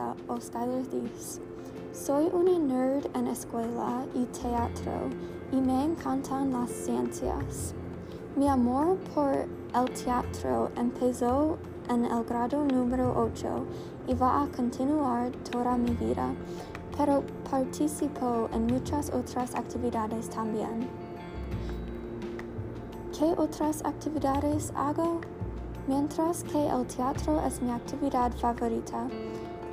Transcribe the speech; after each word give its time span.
favorita 0.00 0.16
o 0.28 0.40
Skylar 0.40 0.82
Thies. 0.90 1.40
Soy 1.92 2.30
una 2.32 2.58
nerd 2.58 3.06
en 3.14 3.26
escuela 3.26 4.06
y 4.14 4.24
teatro 4.26 5.10
y 5.52 5.56
me 5.56 5.84
encantan 5.84 6.52
las 6.52 6.70
ciencias. 6.70 7.74
Mi 8.36 8.48
amor 8.48 8.96
por 9.14 9.32
el 9.34 9.90
teatro 10.04 10.70
empezó 10.76 11.58
en 11.88 12.04
el 12.04 12.24
grado 12.24 12.64
número 12.64 13.12
8 13.16 13.66
y 14.06 14.14
va 14.14 14.44
a 14.44 14.46
continuar 14.48 15.30
toda 15.50 15.76
mi 15.76 15.90
vida, 15.90 16.32
pero 16.96 17.24
participo 17.50 18.48
en 18.52 18.66
muchas 18.66 19.10
otras 19.10 19.54
actividades 19.54 20.30
también. 20.30 20.88
¿Qué 23.18 23.34
otras 23.36 23.84
actividades 23.84 24.72
hago? 24.76 25.20
Mientras 25.86 26.44
que 26.44 26.68
el 26.68 26.86
teatro 26.86 27.44
es 27.44 27.60
mi 27.60 27.70
actividad 27.72 28.30
favorita, 28.32 29.08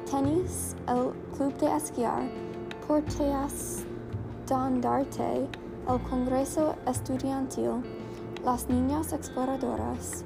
tenis, 0.10 0.76
el 0.88 1.12
club 1.36 1.54
de 1.58 1.76
esquiar, 1.76 2.30
porteas 2.88 3.86
standarte, 4.46 5.50
el 5.90 6.02
congreso 6.10 6.76
estudiantil, 6.88 7.84
las 8.46 8.70
niñas 8.70 9.12
exploradoras, 9.12 10.24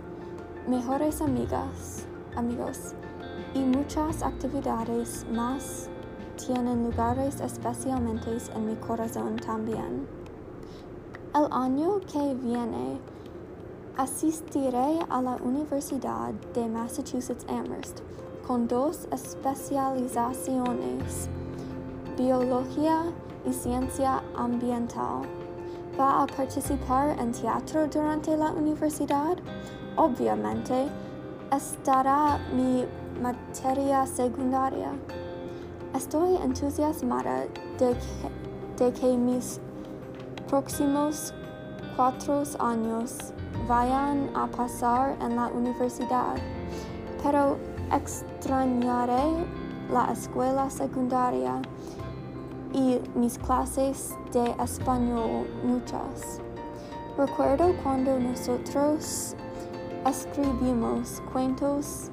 mejores 0.68 1.22
amigas, 1.22 2.06
amigos 2.36 2.94
y 3.56 3.60
muchas 3.60 4.22
actividades 4.22 5.26
más 5.32 5.90
tienen 6.38 6.84
lugares 6.84 7.42
especialmente 7.42 8.38
en 8.56 8.68
mi 8.68 8.76
corazón 8.76 9.38
también. 9.38 10.08
El 11.34 11.48
año 11.52 12.00
que 12.02 12.36
viene 12.36 13.00
asistiré 13.98 15.00
a 15.10 15.22
la 15.22 15.38
Universidad 15.38 16.34
de 16.54 16.68
Massachusetts 16.68 17.46
Amherst 17.50 18.02
con 18.52 18.68
dos 18.68 19.08
especializaciones, 19.14 21.30
biología 22.18 23.04
y 23.46 23.54
ciencia 23.54 24.22
ambiental. 24.36 25.22
¿Va 25.98 26.24
a 26.24 26.28
participar 26.28 27.18
en 27.18 27.32
teatro 27.32 27.88
durante 27.88 28.36
la 28.36 28.52
universidad? 28.52 29.38
Obviamente, 29.96 30.90
estará 31.56 32.40
mi 32.54 32.86
materia 33.22 34.06
secundaria. 34.06 34.92
Estoy 35.96 36.36
entusiasmada 36.36 37.46
de 37.80 37.96
que, 38.92 39.16
mis 39.16 39.62
próximos 40.50 41.34
cuatro 41.96 42.44
años 42.60 43.32
vayan 43.70 44.30
a 44.36 44.46
pasar 44.48 45.16
en 45.22 45.38
la 45.38 45.48
universidad, 45.48 46.36
pero 47.24 47.71
extrañaré 47.94 49.46
la 49.92 50.12
escuela 50.12 50.70
secundaria 50.70 51.62
y 52.74 53.00
mis 53.16 53.38
clases 53.38 54.16
de 54.32 54.56
español 54.64 55.48
muchas. 55.64 56.40
Recuerdo 57.18 57.74
cuando 57.84 58.18
nosotros 58.20 59.36
escribimos 60.06 61.22
cuentos 61.32 62.10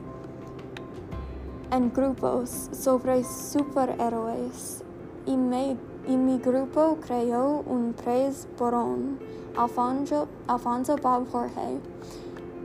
en 1.71 1.93
grupos 1.93 2.69
sobre 2.73 3.23
superhéroes 3.25 4.83
y, 5.27 5.37
mi 5.37 6.39
grupo 6.39 6.97
creó 7.07 7.63
un 7.67 7.93
pres 7.93 8.49
borón, 8.59 9.19
Alfonso, 9.57 10.27
Alfonso 10.47 10.97
Bob 10.97 11.31
Jorge, 11.31 11.81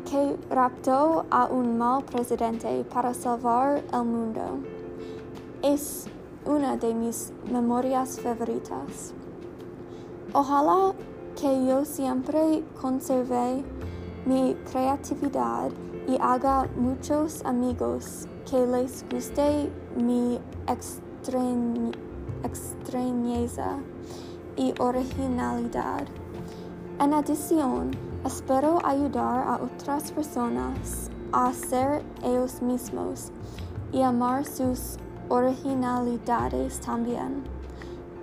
que 0.10 0.38
raptó 0.50 1.26
a 1.30 1.46
un 1.46 1.78
mal 1.78 2.04
presidente 2.04 2.86
para 2.94 3.14
salvar 3.14 3.84
el 3.94 4.04
mundo. 4.04 4.60
Es 5.62 6.06
una 6.46 6.78
de 6.78 6.94
mis 6.94 7.32
memorias 7.52 8.20
favoritas. 8.20 9.14
Ojalá 10.34 10.94
que 11.40 11.66
yo 11.66 11.86
siempre 11.86 12.64
conserve 12.82 13.64
mi 14.26 14.56
creatividad 14.72 15.72
y 16.08 16.18
haga 16.20 16.68
muchos 16.76 17.44
amigos 17.46 18.28
que 18.50 18.66
les 18.66 19.06
guste 19.10 19.72
mi 19.96 20.40
extrañeza 22.44 23.78
y 24.56 24.74
originalidad. 24.80 26.06
En 27.00 27.14
adición, 27.14 27.92
espero 28.26 28.80
ayudar 28.86 29.48
a 29.48 29.56
otras 29.56 30.12
personas 30.12 31.10
a 31.32 31.52
ser 31.52 32.04
ellos 32.24 32.62
mismos 32.62 33.32
y 33.92 34.02
amar 34.02 34.46
sus 34.46 34.98
originalidades 35.30 36.80
también. 36.80 37.44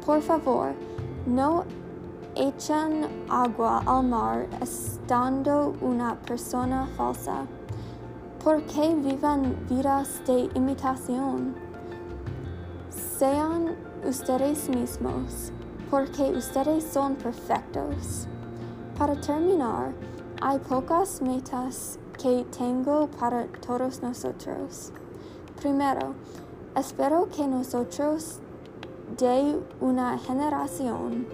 Por 0.07 0.23
favor, 0.23 0.75
no 1.27 1.65
echen 2.35 3.07
agua 3.29 3.83
al 3.87 4.07
mar 4.07 4.47
estando 4.61 5.75
una 5.81 6.15
persona 6.17 6.89
falsa. 6.97 7.47
¿Por 8.43 8.63
qué 8.63 8.95
vivan 8.95 9.55
vidas 9.69 10.23
de 10.27 10.49
imitación? 10.55 11.55
Sean 12.89 13.77
ustedes 14.09 14.69
mismos, 14.71 15.53
porque 15.91 16.23
ustedes 16.31 16.85
son 16.85 17.17
perfectos. 17.17 18.27
Para 19.01 19.19
terminar, 19.19 19.95
hay 20.43 20.59
pocas 20.59 21.23
metas 21.23 21.99
que 22.23 22.45
tengo 22.59 23.07
para 23.19 23.47
todos 23.67 24.03
nosotros. 24.03 24.93
Primero, 25.59 26.13
espero 26.77 27.27
que 27.35 27.47
nosotros 27.47 28.41
de 29.17 29.59
una 29.81 30.19
generación 30.19 31.27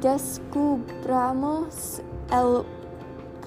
descubramos 0.00 2.00
el 2.32 2.64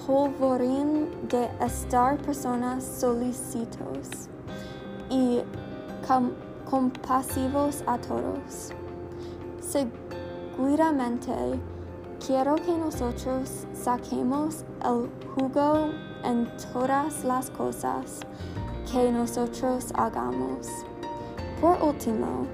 polvorín 0.06 1.08
de 1.28 1.50
estar 1.60 2.16
personas 2.18 2.84
solicitos 2.84 4.28
y 5.10 5.40
compasivos 6.70 7.82
a 7.84 7.98
todos. 7.98 8.70
Seguramente 9.60 11.32
quiero 12.26 12.54
que 12.54 12.72
nosotros 12.72 13.66
saquemos 13.74 14.64
el 14.84 15.10
jugo 15.34 15.90
en 16.24 16.48
todas 16.72 17.24
las 17.24 17.50
cosas 17.50 18.20
que 18.90 19.10
nosotros 19.10 19.92
hagamos. 19.94 20.68
Por 21.60 21.82
último, 21.82 22.46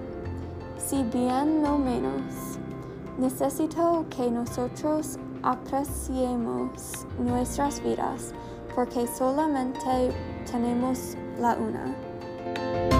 si 0.78 1.02
bien 1.04 1.62
no 1.62 1.78
menos, 1.78 2.58
necesito 3.18 4.06
que 4.08 4.30
nosotros 4.30 5.18
apreciemos 5.42 7.06
nuestras 7.18 7.82
vidas 7.82 8.32
porque 8.74 9.06
solamente 9.06 10.14
tenemos 10.50 11.16
la 11.40 11.56
una. 11.56 12.97